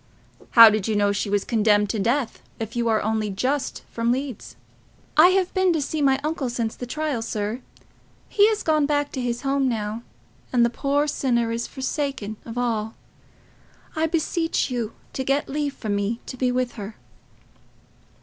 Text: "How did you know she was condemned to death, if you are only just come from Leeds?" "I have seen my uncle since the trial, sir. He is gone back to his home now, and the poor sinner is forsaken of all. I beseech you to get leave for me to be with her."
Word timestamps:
"How 0.57 0.71
did 0.71 0.87
you 0.87 0.95
know 0.95 1.11
she 1.11 1.29
was 1.29 1.43
condemned 1.45 1.91
to 1.91 1.99
death, 1.99 2.41
if 2.59 2.75
you 2.75 2.89
are 2.89 3.03
only 3.03 3.29
just 3.29 3.83
come 3.85 3.89
from 3.93 4.11
Leeds?" 4.11 4.55
"I 5.15 5.27
have 5.39 5.51
seen 5.83 6.05
my 6.05 6.19
uncle 6.23 6.49
since 6.49 6.75
the 6.75 6.87
trial, 6.87 7.21
sir. 7.21 7.61
He 8.27 8.41
is 8.45 8.63
gone 8.63 8.87
back 8.87 9.11
to 9.11 9.21
his 9.21 9.43
home 9.43 9.69
now, 9.69 10.01
and 10.51 10.65
the 10.65 10.71
poor 10.71 11.05
sinner 11.05 11.51
is 11.51 11.67
forsaken 11.67 12.37
of 12.45 12.57
all. 12.57 12.95
I 13.95 14.07
beseech 14.07 14.71
you 14.71 14.93
to 15.13 15.23
get 15.23 15.47
leave 15.47 15.75
for 15.75 15.89
me 15.89 16.19
to 16.25 16.35
be 16.35 16.51
with 16.51 16.71
her." 16.81 16.95